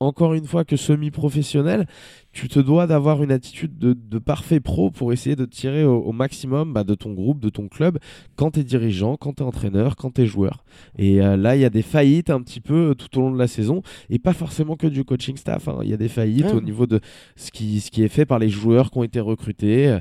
[0.00, 1.86] encore une fois que semi-professionnel,
[2.32, 5.96] tu te dois d'avoir une attitude de, de parfait pro pour essayer de tirer au,
[5.98, 7.98] au maximum bah, de ton groupe, de ton club,
[8.36, 10.62] quand tu es dirigeant, quand tu es entraîneur, quand tu es joueur.
[10.98, 13.32] Et euh, là, il y a des faillites un petit peu euh, tout au long
[13.32, 15.66] de la saison, et pas forcément que du coaching staff.
[15.68, 15.78] hein.
[15.82, 16.52] Il y a des faillites Ouais.
[16.52, 17.00] au niveau de
[17.34, 19.98] ce qui, ce qui est fait par les joueurs qui ont été recrutés.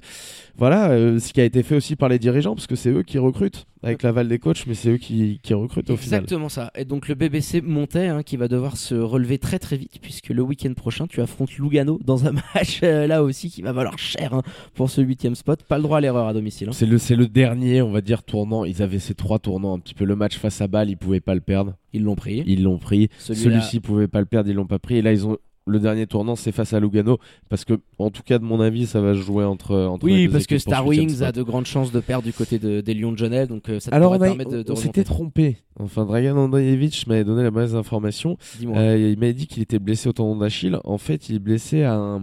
[0.58, 3.04] Voilà, euh, ce qui a été fait aussi par les dirigeants, parce que c'est eux
[3.04, 6.19] qui recrutent, avec l'aval des coachs, mais c'est eux qui, qui recrutent au final.
[6.22, 6.72] Exactement ça.
[6.75, 10.29] Et donc le BBC montait hein, qui va devoir se relever très très vite puisque
[10.29, 13.98] le week-end prochain tu affrontes Lugano dans un match euh, là aussi qui va valoir
[13.98, 14.41] cher hein,
[14.74, 15.63] pour ce huitième spot.
[15.63, 16.69] Pas le droit à l'erreur à domicile.
[16.69, 16.72] hein.
[16.74, 18.65] C'est le, dernier, on va dire, tournant.
[18.65, 20.05] Ils avaient ces trois tournants un petit peu.
[20.05, 21.75] Le match face à Bâle, ils pouvaient pas le perdre.
[21.93, 22.43] Ils l'ont pris.
[22.46, 23.10] Ils l'ont pris.
[23.17, 24.98] Celui-ci pouvaient pas le perdre, ils l'ont pas pris.
[24.98, 27.17] Et là, ils ont le dernier tournant, c'est face à Lugano,
[27.50, 29.75] parce que, en tout cas, de mon avis, ça va se jouer entre.
[29.75, 32.33] entre les Oui, deux parce que Star Wings a de grandes chances de perdre du
[32.33, 34.71] côté de- des Lions de Genève, donc euh, ça Alors, on, a- permettre de, de
[34.71, 35.57] on s'était trompé.
[35.79, 38.38] Enfin, Dragan Andreevich m'avait donné la mauvaise information.
[38.65, 40.77] Euh, il m'avait dit qu'il était blessé au tendon d'Achille.
[40.86, 42.19] En fait, il est blessé à un,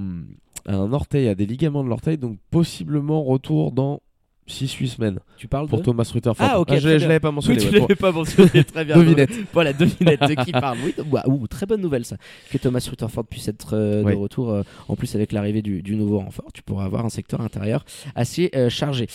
[0.66, 4.00] à un orteil, à des ligaments de l'orteil, donc possiblement retour dans
[4.48, 6.46] 6-8 semaines tu parles pour de Thomas Rutherford.
[6.48, 6.98] Ah, ok, je bien.
[6.98, 7.58] je l'avais pas Oui, mentionné.
[7.60, 8.96] tu ouais, l'avais pas mentionné, très bien.
[8.96, 9.30] Devinette.
[9.52, 10.78] Voilà, devinette de qui parle.
[10.84, 12.16] Oui, waouh, très bonne nouvelle ça.
[12.50, 14.12] Que Thomas Rutherford puisse être euh, Oui.
[14.12, 14.50] de retour.
[14.50, 17.84] euh, en plus, avec l'arrivée du, du nouveau renfort, tu pourras avoir un secteur intérieur
[18.14, 19.06] assez euh, chargé.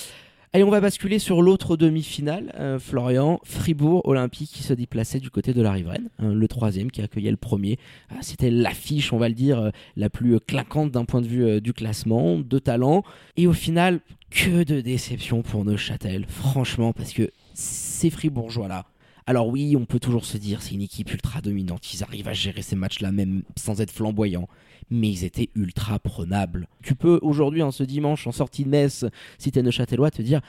[0.52, 2.52] Allez, on va basculer sur l'autre demi-finale.
[2.58, 6.10] Euh, Florian, Fribourg Olympique qui se déplaçait du côté de la riveraine.
[6.18, 7.78] hein, le troisième qui accueillait le premier.
[8.10, 11.28] Ah, C'était l'affiche, on va le dire, euh, la plus euh, claquante d'un point de
[11.28, 13.04] vue du classement, de talent.
[13.38, 14.00] Et au final,
[14.32, 18.86] que de déception pour Neuchâtel, franchement, parce que ces Fribourgeois-là,
[19.28, 22.34] alors oui, on peut toujours se dire c'est une équipe ultra dominante, ils arrivent à
[22.34, 24.48] gérer ces matchs-là même sans être flamboyants,
[24.90, 26.68] mais ils étaient ultra prenables.
[26.84, 29.06] Tu peux aujourd'hui, en ce dimanche, en sortie de messe,
[29.38, 30.42] si t'es Neuchâtelois, te dire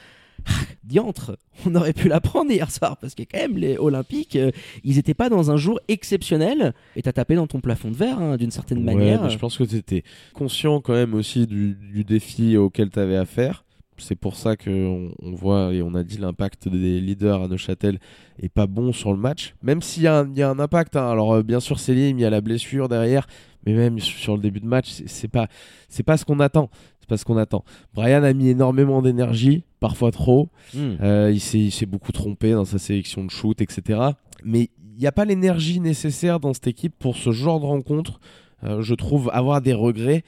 [0.46, 0.52] Ah,
[0.84, 4.50] diantre, on aurait pu la prendre hier soir parce que quand même les Olympiques, euh,
[4.84, 8.18] ils étaient pas dans un jour exceptionnel et t'as tapé dans ton plafond de verre
[8.18, 9.28] hein, d'une certaine Ouais, manière.
[9.28, 13.16] je pense que tu étais conscient quand même aussi du, du défi auquel tu avais
[13.16, 13.64] affaire.
[13.98, 17.98] C'est pour ça qu'on on voit et on a dit l'impact des leaders à Neuchâtel
[18.42, 19.54] est pas bon sur le match.
[19.62, 20.96] Même s'il y, a un- il y a un impact.
[20.96, 21.06] hein.
[21.10, 23.26] Alors euh, bien sûr Selim, il y a la blessure derrière,
[23.66, 25.48] mais même sur le début de match, c'est- pas
[25.88, 26.70] c'est pas ce qu'on attend.
[27.00, 27.64] C'est pas ce qu'on attend.
[27.94, 30.48] Brian a mis énormément d'énergie, parfois trop.
[30.74, 30.94] Hmm.
[31.02, 34.00] Euh, il s'est il s'est beaucoup trompé dans sa sélection de shoot, etc.
[34.44, 38.20] Mais il n'y a pas l'énergie nécessaire dans cette équipe pour ce genre de rencontre.
[38.64, 40.22] Euh, je trouve avoir des regrets.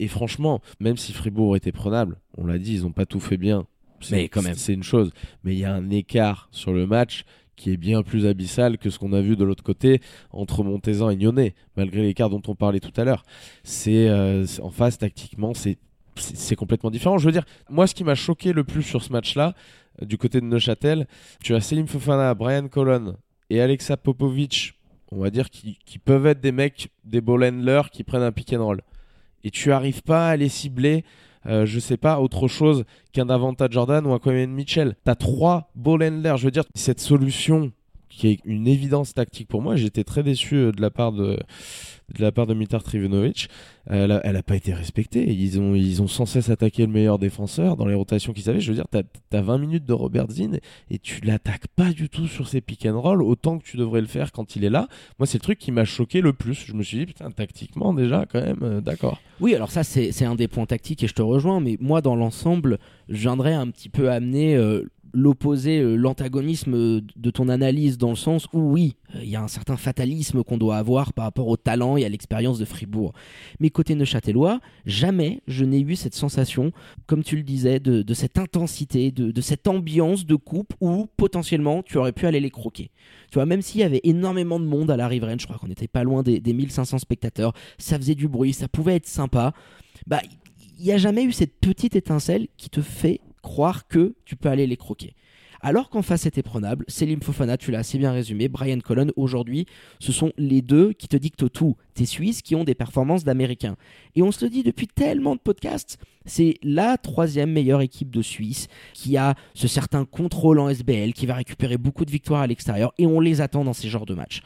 [0.00, 3.36] Et franchement, même si Fribourg était prenable, on l'a dit, ils n'ont pas tout fait
[3.36, 3.66] bien.
[4.00, 4.54] C'est- Mais quand même.
[4.54, 5.10] C'est une chose.
[5.42, 7.24] Mais il y a un écart sur le match
[7.58, 11.10] qui est bien plus abyssal que ce qu'on a vu de l'autre côté entre Montezan
[11.10, 13.24] et Nyonnais, malgré l'écart dont on parlait tout à l'heure.
[13.64, 17.18] C'est euh, en face tactiquement, c'est complètement différent.
[17.18, 19.54] Je veux dire, moi, ce qui m'a choqué le plus sur ce match-là,
[20.00, 21.06] euh, du côté de Neuchâtel,
[21.42, 23.16] tu as Selim Fofana, Brian Colon
[23.50, 24.74] et Alexa Popovic,
[25.10, 28.32] on va dire, qui, qui peuvent être des mecs, des ball handlers qui prennent un
[28.32, 28.80] pick and roll.
[29.44, 31.04] Et tu arrives pas à les cibler,
[31.48, 34.96] euh, je sais pas, autre chose qu'un Avantage Jordan ou un Coleman Mitchell.
[35.04, 35.98] T'as trois ball.
[36.02, 37.72] Je veux dire, cette solution
[38.08, 41.38] qui est une évidence tactique pour moi, j'étais très déçu euh, de la part de,
[42.18, 43.48] la part de Mitar Trivenovic.
[43.90, 45.32] Elle a, elle a pas été respectée.
[45.32, 48.60] Ils ont, ils ont sans cesse attaqué le meilleur défenseur dans les rotations qu'ils avaient.
[48.60, 52.08] Je veux dire, t'as as 20 minutes de Robert Zinn et tu l'attaques pas du
[52.10, 54.70] tout sur ses pick and roll autant que tu devrais le faire quand il est
[54.70, 54.88] là.
[55.18, 56.64] Moi, c'est le truc qui m'a choqué le plus.
[56.66, 59.20] Je me suis dit, putain, tactiquement, déjà, quand même, euh, d'accord.
[59.40, 62.02] Oui, alors ça, c'est c'est un des points tactiques et je te rejoins, mais moi,
[62.02, 67.48] dans l'ensemble, je viendrais un petit peu amener euh, l'opposé, euh, l'antagonisme euh, de ton
[67.48, 70.76] analyse dans le sens où oui, euh, il y a un certain fatalisme qu'on doit
[70.76, 73.12] avoir par rapport au talent et à l'expérience de Fribourg.
[73.60, 76.72] Mais côté neuchâtelois, jamais je n'ai eu cette sensation,
[77.06, 81.82] comme tu le disais, de, cette intensité, de, de cette ambiance de coupe où potentiellement
[81.82, 82.90] tu aurais pu aller les croquer.
[83.30, 85.68] Tu vois, même s'il y avait énormément de monde à la riveraine, je crois qu'on
[85.68, 89.52] n'était pas loin des, des 1500 spectateurs, ça faisait du bruit, ça pouvait être sympa.
[90.06, 90.20] Bah,
[90.78, 94.50] il n'y a jamais eu cette petite étincelle qui te fait croire que tu peux
[94.50, 95.14] aller les croquer.
[95.60, 99.64] Alors qu'en face c'était prenable, Selim Fofana, tu l'as assez bien résumé, Brian Colon, aujourd'hui,
[99.98, 101.74] ce sont les deux qui te dictent tout.
[101.98, 103.74] Tes Suisses qui ont des performances d'Américains.
[104.14, 108.22] Et on se le dit depuis tellement de podcasts, c'est la troisième meilleure équipe de
[108.22, 112.46] Suisse qui a ce certain contrôle en SBL, qui va récupérer beaucoup de victoires à
[112.46, 114.42] l'extérieur, et on les attend dans ces genres de matchs.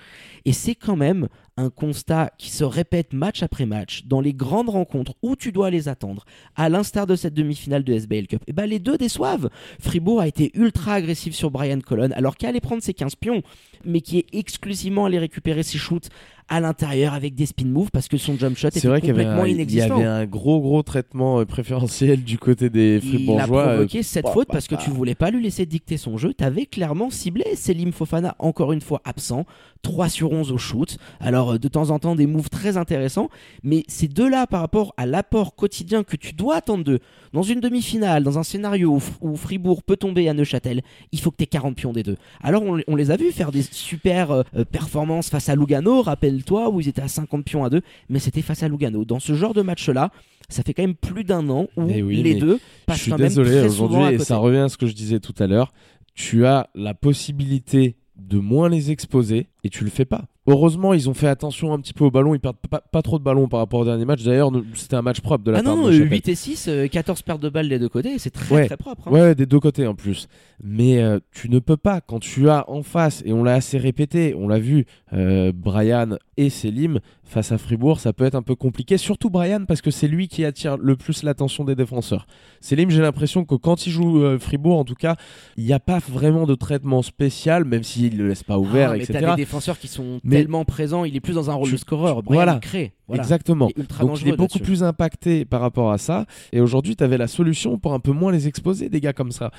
[0.47, 4.71] Et c'est quand même un constat qui se répète match après match dans les grandes
[4.71, 6.25] rencontres où tu dois les attendre,
[6.57, 8.43] à l'instar de cette demi-finale de SBL Cup.
[8.47, 9.51] Et ben les deux déçoivent.
[9.79, 13.43] Fribourg a été ultra agressif sur Brian Colon alors qu'elle allait prendre ses 15 pions,
[13.85, 16.09] mais qui est exclusivement allé récupérer ses shoots
[16.49, 19.47] à l'intérieur avec des spin moves parce que son jump shot était vrai complètement un,
[19.47, 19.97] il y inexistant.
[19.97, 23.63] avait un gros gros traitement euh, préférentiel du côté des Il a Fribourgeois.
[23.63, 24.83] euh, provoqué cette bah, faute bah, parce que bah.
[24.85, 26.35] tu voulais pas lui laisser dicter son jeu.
[26.35, 29.47] T'avais clairement ciblé Selim Fofana, encore une fois absent.
[29.83, 30.97] 3 sur 11 au shoot.
[31.21, 33.29] Alors, euh, de temps en temps, des moves très intéressants.
[33.63, 37.01] Mais ces deux-là, par rapport à l'apport quotidien que tu dois attendre d'eux,
[37.33, 41.37] dans une demi-finale, dans un scénario où, Fribourg peut tomber à Neuchâtel, il faut que
[41.37, 42.17] tu aies 40 pions des deux.
[42.43, 46.03] Alors, on, on les a vus faire des super euh, euh, performances face à Lugano,
[46.03, 47.83] rappelle-toi, où ils étaient à 50 pions à deux.
[48.09, 49.05] Mais c'était face à Lugano.
[49.05, 50.11] Dans ce genre de match-là,
[50.49, 53.19] ça fait quand même plus d'un an où oui, les deux Je passent suis quand
[53.19, 55.73] même désolé aujourd'hui, et ça revient à ce que je disais tout à l'heure.
[56.15, 60.25] Tu as la possibilité de moins les exposer et tu le fais pas.
[60.49, 62.35] Heureusement, ils ont fait attention un petit peu au ballon.
[62.35, 64.25] Ils perdent pas, pas trop de ballons par rapport au dernier match.
[64.25, 66.11] D'ailleurs, c'était un match propre de la Ah part non, de euh, Neuchâtel.
[66.13, 68.67] 8 et 6, euh, 14 pertes de balles des deux côtés, c'est très Ouais.
[68.67, 69.07] très propre.
[69.07, 69.13] hein.
[69.13, 70.27] Ouais, des deux côtés en plus.
[70.65, 73.79] Mais euh, tu ne peux pas, quand tu as en face, et on l'a assez
[73.79, 78.43] répété, on l'a vu, euh, Brian et Selim, face à Fribourg, ça peut être un
[78.43, 78.99] peu compliqué.
[78.99, 82.27] Surtout Brian, parce que c'est lui qui attire le plus l'attention des défenseurs.
[82.61, 85.15] Selim, j'ai l'impression que quand il joue euh, Fribourg, en tout cas,
[85.57, 88.91] il n'y a pas vraiment de traitement spécial, même s'il ne le laisse pas ouvert,
[88.91, 89.13] Ah, etc.
[89.53, 92.23] défenseurs qui sont Mais- tellement présents, il est plus dans un rôle Tu- de scoreur.
[92.23, 92.55] Brian voilà.
[92.55, 92.93] il crée.
[93.07, 93.23] Voilà.
[93.23, 93.69] Exactement.
[93.77, 96.27] Il est Donc il est beaucoup plus impacté par rapport à ça.
[96.53, 99.33] Et aujourd'hui, tu avais la solution pour un peu moins les exposer, des gars comme
[99.33, 99.51] ça.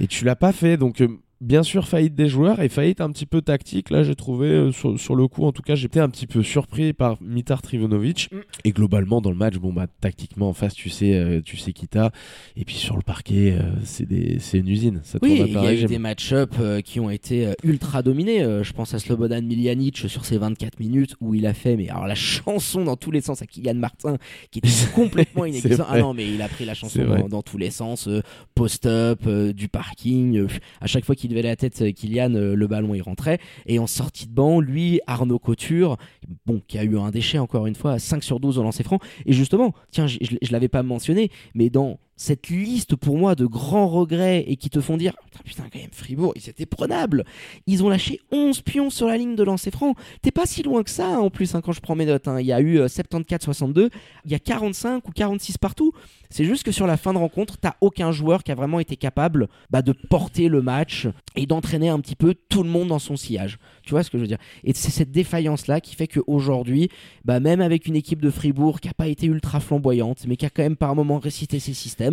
[0.00, 0.76] Et tu l'as pas fait.
[0.76, 1.08] Donc, euh,
[1.42, 3.90] bien sûr, faillite des joueurs et faillite un petit peu tactique.
[3.90, 6.42] Là, j'ai trouvé, euh, sur, sur le coup, en tout cas, j'étais un petit peu
[6.42, 8.30] surpris par Mitar Trivonovic.
[8.32, 8.36] Mm.
[8.64, 11.72] Et globalement, dans le match, bon, bah, tactiquement, en face, tu sais, euh, tu sais
[11.72, 12.10] qui t'as.
[12.56, 15.00] Et puis sur le parquet, euh, c'est des- c'est une usine.
[15.02, 18.40] Ça Oui, il y a eu des match-up qui ont été ultra dominés.
[18.62, 22.06] Je pense à Slobodan Miljanic sur ses 24 minutes où il a fait, mais alors
[22.06, 24.16] la chanson dans tous les sens à Kylian Martin
[24.50, 25.86] qui était complètement inexistant.
[25.88, 28.08] Ah non, mais il a pris la chanson dans, dans tous les sens,
[28.54, 30.46] post-up, du parking.
[30.80, 33.38] à chaque fois qu'il la tête, euh, Kylian, euh, le ballon il rentrait.
[33.66, 35.96] Et en sortie de banc, lui, Arnaud Couture,
[36.44, 38.98] bon, qui a eu un déchet encore une fois, 5 sur 12 au lancer franc.
[39.24, 43.46] Et justement, tiens, je, je l'avais pas mentionné, mais dans cette liste pour moi de
[43.46, 47.24] grands regrets et qui te font dire putain, putain quand même Fribourg ils étaient prenables.
[47.66, 49.96] Ils ont lâché 11 pions sur la ligne de lancer franc.
[50.22, 52.28] T'es pas si loin que ça hein, en plus hein, quand je prends mes notes
[52.28, 52.38] hein.
[52.38, 53.90] il y a eu euh, 74-62
[54.24, 55.92] il y a 45 ou 46 partout.
[56.30, 58.94] C'est juste que sur la fin de rencontre t'as aucun joueur qui a vraiment été
[58.96, 63.00] capable bah, de porter le match et d'entraîner un petit peu tout le monde dans
[63.00, 63.58] son sillage.
[63.82, 64.38] Tu vois ce que je veux dire?
[64.62, 66.88] Et c'est cette défaillance là qui fait qu'aujourd'hui
[67.24, 70.46] bah, même avec une équipe de Fribourg qui a pas été ultra flamboyante mais qui
[70.46, 72.11] a quand même par moment récité ses systèmes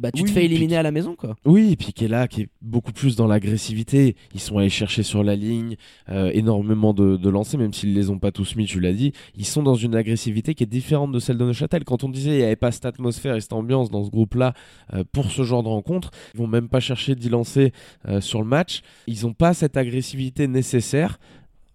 [0.00, 2.04] bah tu Oui, te fais éliminer qui- à la maison quoi Oui, et puis qui
[2.04, 4.14] est là, qui est beaucoup plus dans l'agressivité.
[4.34, 5.74] Ils sont allés chercher sur la ligne
[6.10, 9.12] euh, énormément de, de lancers, même s'ils les ont pas tous mis, tu l'as dit.
[9.36, 11.82] Ils sont dans une agressivité qui est différente de celle de Neuchâtel.
[11.84, 14.54] Quand on disait il n'y avait pas cette atmosphère et cette ambiance dans ce groupe-là
[14.94, 17.72] euh, pour ce genre de rencontre, ils vont même pas chercher d'y lancer
[18.08, 18.82] euh, sur le match.
[19.08, 21.18] Ils n'ont pas cette agressivité nécessaire.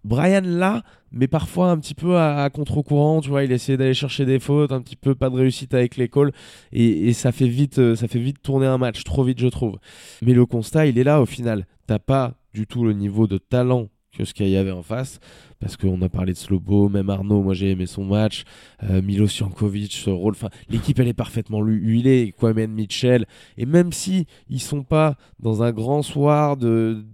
[0.06, 4.24] Brian là, mais parfois un petit peu à, contre-courant, tu vois, il essayait d'aller chercher
[4.24, 6.32] des fautes, un petit peu pas de réussite avec les calls,
[6.72, 9.78] et, ça fait vite, euh, ça fait vite tourner un match, trop vite je trouve.
[10.22, 11.66] Mais le constat, il est là au final.
[11.86, 15.20] T'as pas du tout le niveau de talent que ce qu'il y avait en face,
[15.60, 18.44] parce qu'on a parlé de Slobo, même Arnaud, moi j'ai aimé son match,
[18.84, 20.34] euh, Milo Jankovic, ce rôle,
[20.70, 23.26] l'équipe elle est parfaitement huilée, Kwame Mitchell,
[23.58, 27.04] et même si ils sont pas dans un grand soir de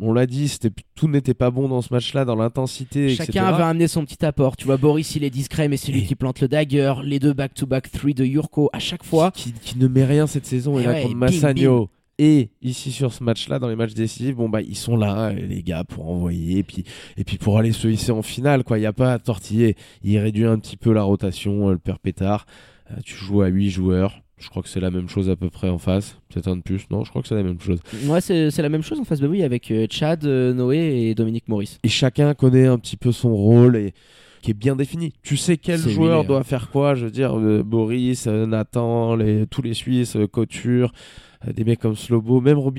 [0.00, 3.24] on l'a dit, c'était tout n'était pas bon dans ce match-là, dans l'intensité, etc.
[3.26, 4.56] Chacun avait amené son petit apport.
[4.56, 6.94] Tu vois, Boris, il est discret, mais c'est lui Et- qui plante le dagger.
[7.04, 9.30] Les deux back-to-back three de Yurko à chaque fois.
[9.30, 10.78] qui, qui ne met rien cette saison.
[10.78, 11.88] Et là, ouais, contre Massagno.
[12.18, 15.62] Et ici sur ce match-là, dans les matchs décisifs, bon bah ils sont là, les
[15.62, 16.84] gars, pour envoyer et puis
[17.16, 18.78] et puis pour aller se hisser en finale, quoi.
[18.78, 19.74] Il y a pas à tortiller.
[20.02, 22.44] Il réduit un petit peu la rotation, euh, le père pétard.
[22.90, 24.20] Euh, tu joues à 8 joueurs.
[24.40, 26.16] Je crois que c'est la même chose à peu près en face.
[26.28, 26.86] Peut-être un de plus.
[26.90, 27.78] Non, je crois que c'est la même chose.
[28.06, 30.78] Ouais, c'est c'est la même chose en face, bah oui, avec euh, Chad, euh, Noé
[30.78, 31.78] et Dominique Maurice.
[31.84, 33.92] Et chacun connaît un petit peu son rôle et
[34.40, 35.12] qui est bien défini.
[35.22, 36.94] Tu sais quel joueur doit faire quoi?
[36.94, 40.92] Je veux dire, euh, Boris, euh, Nathan, les, tous les Suisses, euh, Couture,
[41.54, 42.70] des mecs comme Slobo, même Ouais,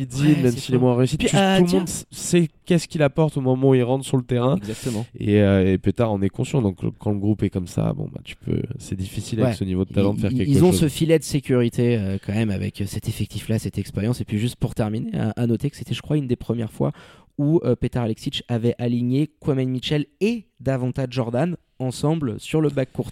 [0.43, 1.17] même s'il est moins réussi.
[1.17, 4.17] Tu- ah, tout le monde sait qu'est-ce qu'il apporte au moment où il rentre sur
[4.17, 4.55] le terrain.
[4.57, 5.05] Exactement.
[5.17, 6.61] Et, euh, et Pétard en est conscient.
[6.61, 8.61] Donc quand le groupe est comme ça, bon bah tu peux.
[8.77, 10.63] C'est difficile avec ce niveau de talent de faire ils, quelque ils chose.
[10.63, 14.21] ont ce filet de sécurité euh, quand même avec cet effectif-là, cette expérience.
[14.21, 16.71] Et puis juste pour terminer, à, à noter que c'était, je crois, une des premières
[16.71, 16.91] fois
[17.37, 22.91] où euh, Petar Alexic avait aligné Kwame Mitchell et Davanta Jordan ensemble sur le back
[22.93, 23.11] court.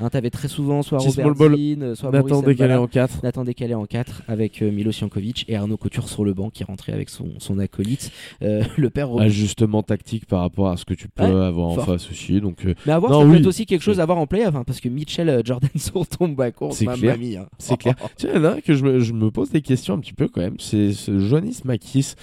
[0.00, 1.34] Hein, T'avais très souvent soit Robert.
[1.50, 3.24] Dean, euh, soit Nathan décalé en 4.
[3.24, 6.62] Nathan décalé en 4 avec euh, Milo Jankovic et Arnaud Couture sur le banc qui
[6.62, 9.08] rentrait avec son, son acolyte, euh, le père.
[9.18, 12.40] Ajustement tactique par rapport à ce que tu peux Ouais, avoir en face aussi.
[12.40, 14.28] Donc euh, Mais à voir, Non, ça peut être aussi quelque chose à voir en
[14.28, 17.18] playoff, hein, parce que Mitchell Jordan sur ton bas court, C'est clair.
[17.18, 17.48] mia.
[17.58, 17.96] c'est clair.
[18.16, 19.98] Tiens, il y en a un que je me, je me pose des questions un
[19.98, 20.56] petit peu quand même.
[20.60, 22.14] C'est ce Johannes Makis.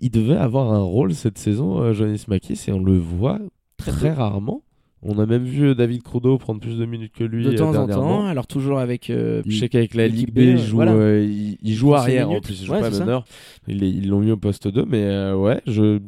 [0.00, 3.38] Il devait avoir un rôle cette saison, Johannes Makis, et on le voit
[3.76, 4.62] très, rarement.
[5.02, 7.74] On a même vu David Crudo prendre plus de minutes que lui de euh, temps
[7.74, 10.92] en temps, alors toujours avec euh, Je sais qu'avec la Ligue B, il joue, voilà.
[10.92, 13.24] euh, il, il joue prend ses arrière en plus, il joue Ouais, pas meneur.
[13.68, 16.00] Ils l'ont mis au poste 2, mais euh, ouais, je.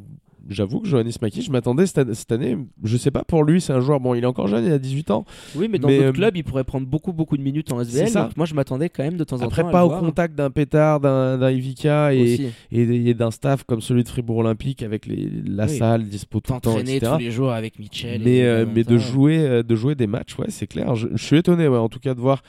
[0.50, 3.60] J'avoue que Johannes Maki, je m'attendais cette, année- cette année, je sais pas pour lui,
[3.60, 5.86] c'est un joueur, bon, il est encore jeune, il a 18 ans, Oui, mais dans
[5.88, 8.12] Mais, d'autres euh, clubs, il pourrait prendre beaucoup, beaucoup de minutes en SBL.
[8.12, 9.68] Donc moi, je m'attendais quand même de temps en après temps.
[9.68, 10.00] à pas au voir.
[10.00, 12.46] contact d'un pétard, d'un Ivica et, Aussi.
[12.72, 15.76] et, et d'un staff comme celui de Fribourg Olympique avec les, la Oui.
[15.78, 17.12] salle dispo tout le temps, etc.
[17.12, 18.20] tous les jours avec Mitchell.
[18.24, 20.96] Mais, euh, mais de jouer, euh, de jouer des matchs, ouais, c'est clair.
[20.96, 22.42] Je, je suis étonné, ouais, en tout cas, de voir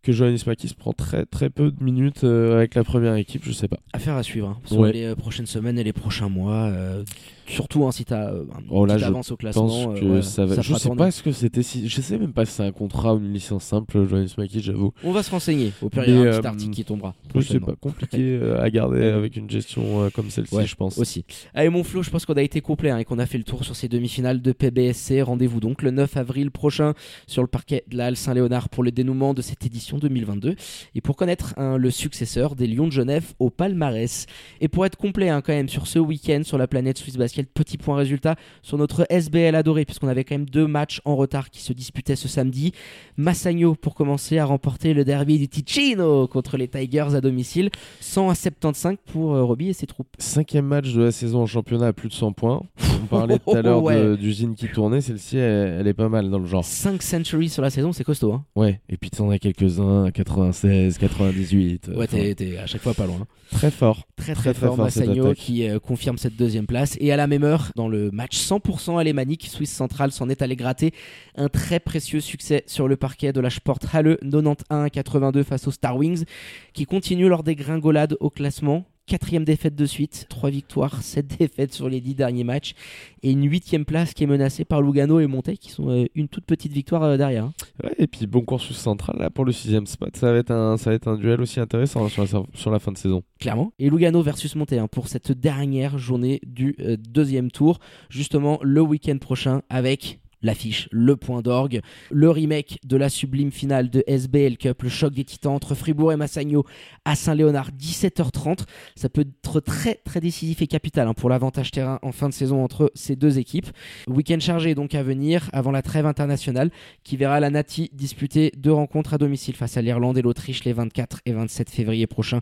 [0.00, 3.50] que Johannes Makis prend très, très peu de minutes euh, avec la première équipe, je
[3.50, 3.78] sais pas.
[3.92, 4.92] Affaire à suivre hein, sur Ouais.
[4.92, 6.54] les euh, prochaines semaines et les prochains mois.
[6.66, 7.02] euh,
[7.48, 9.66] surtout hein, si t'as euh, Oh, là, avance au classement.
[9.66, 10.60] pense euh, que ça va.
[10.60, 10.98] je sais tourner.
[10.98, 11.62] pas ce que c'était.
[11.62, 11.88] Si...
[11.88, 14.92] Je sais même pas si c'est un contrat ou une licence simple, Johannes Maki, j'avoue.
[15.04, 15.72] On va se renseigner.
[15.82, 17.14] Au pire, il y Mais, un petit euh, article qui tombera.
[17.28, 17.66] Prochainement.
[17.66, 20.98] pas, compliqué euh, à garder avec une gestion comme celle-ci, Ouais, je pense.
[20.98, 21.24] Aussi.
[21.54, 23.44] Allez, mon Flo, je pense qu'on a été complet hein, et qu'on a fait le
[23.44, 25.22] tour sur ces demi-finales de PBSC.
[25.22, 26.94] Rendez-vous donc le 9 avril prochain
[27.26, 30.54] sur le parquet de la Halle Saint-Léonard pour le dénouement de cette édition 2022
[30.94, 34.26] et pour connaître hein, le successeur des Lions de Genève au palmarès.
[34.60, 37.37] Et pour être complet hein, quand même sur ce week-end sur la planète Swiss Basket,
[37.46, 41.50] petit point résultat sur notre SBL adoré puisqu'on avait quand même deux matchs en retard
[41.50, 42.72] qui se disputaient ce samedi.
[43.16, 47.70] Massagno pour commencer a remporté le derby du Ticino contre les Tigers à domicile
[48.00, 50.08] 100 à 75 pour euh, Roby et ses troupes.
[50.18, 52.62] Cinquième match de la saison en championnat à plus de 100 points.
[53.10, 54.16] On parlait tout à l'heure Ouais.
[54.16, 56.64] d'usine qui tournait, celle-ci, elle, elle est pas mal dans le genre.
[56.64, 58.32] 5 centuries sur la saison, c'est costaud.
[58.32, 61.88] Hein Ouais, et puis t'en as quelques-uns à 96, 98.
[61.88, 63.18] euh, ouais, t'es, à chaque fois pas loin.
[63.22, 63.26] hein.
[63.50, 64.02] très fort.
[64.16, 66.96] Très Très, très, fort, fort, Massagno qui euh, confirme cette deuxième place.
[67.00, 70.56] Et à la même heure, dans le match 100% alémanique, Suisse Central s'en est allé
[70.56, 70.92] gratter
[71.36, 75.66] un très précieux succès sur le parquet de la Sport Halle 91 à 82 face
[75.66, 76.24] aux Star Wings
[76.72, 78.84] qui continuent leur dégringolade au classement.
[79.08, 82.74] Quatrième défaite de suite, trois victoires, sept défaites sur les dix derniers matchs
[83.22, 86.28] et une huitième place qui est menacée par Lugano et Montaigne qui sont euh, une
[86.28, 87.44] toute petite victoire euh, derrière.
[87.44, 87.52] hein.
[87.82, 90.76] Ouais, et puis bon cours central là pour le sixième spot, ça va être un,
[90.76, 93.22] ça va être un duel aussi intéressant hein, sur, la, sur la fin de saison.
[93.40, 93.72] clairement.
[93.78, 97.78] Et Lugano versus Montaigne hein, pour cette dernière journée du euh, deuxième tour,
[98.10, 103.90] justement le week-end prochain avec l'affiche, le point d'orgue, le remake de la sublime finale
[103.90, 106.64] de SBL Cup, le choc des titans entre Fribourg et Massagno
[107.04, 108.60] à Saint-Léonard, 17h30.
[108.94, 112.34] Ça peut être très très décisif et capital hein, pour l'avantage terrain en fin de
[112.34, 113.68] saison entre ces deux équipes.
[114.06, 116.70] Week-end chargé donc à venir avant la trêve internationale
[117.02, 120.72] qui verra la Nati disputer deux rencontres à domicile face à l'Irlande et l'Autriche les
[120.72, 122.40] 24 et 27 février prochains.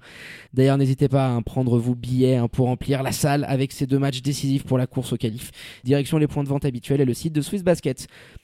[0.52, 3.86] D'ailleurs, n'hésitez pas à hein, prendre vos billets hein, pour remplir la salle avec ces
[3.86, 5.50] deux matchs décisifs pour la course au qualif.
[5.84, 7.85] Direction les points de vente habituels et le site de Swiss Basket.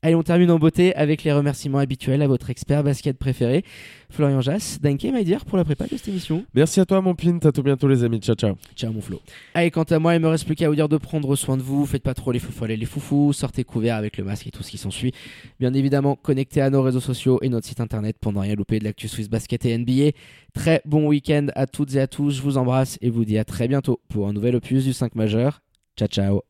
[0.02, 3.64] Allez, on termine en beauté avec les remerciements habituels à votre expert basket préféré,
[4.10, 4.80] Florian Jass.
[4.80, 6.44] Danke, my dear, pour la prépa de cette émission.
[6.54, 8.56] Merci à toi mon pin, à tout bientôt les amis, ciao ciao.
[8.74, 9.20] Ciao mon Flo.
[9.54, 11.62] Allez, quant à moi, il me reste plus qu'à vous dire de prendre soin de
[11.62, 11.86] vous.
[11.86, 13.32] Faites pas trop les foufoules et les foufous.
[13.32, 15.12] Sortez couverts avec le masque et tout ce qui s'ensuit.
[15.60, 18.78] Bien évidemment, connectez à nos réseaux sociaux et notre site internet pour ne rien louper
[18.78, 20.10] de l'actu Swiss Basket et NBA.
[20.52, 22.36] Très bon week-end à toutes et à tous.
[22.36, 25.14] Je vous embrasse et vous dis à très bientôt pour un nouvel opus du 5
[25.14, 25.62] majeur.
[25.96, 26.40] Ciao, ciao.